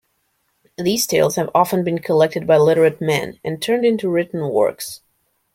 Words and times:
These 0.79 1.05
tales 1.05 1.35
have 1.35 1.51
often 1.53 1.83
been 1.83 1.99
collected 1.99 2.47
by 2.47 2.57
literate 2.57 3.01
men, 3.01 3.39
and 3.43 3.61
turned 3.61 3.85
into 3.85 4.09
written 4.09 4.49
works. 4.49 5.01